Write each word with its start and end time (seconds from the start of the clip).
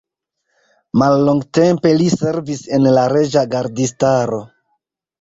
Mallongtempe 1.01 1.93
li 2.01 2.09
servis 2.15 2.65
en 2.81 2.91
la 2.99 3.07
reĝa 3.17 3.47
gardistaro. 3.55 4.45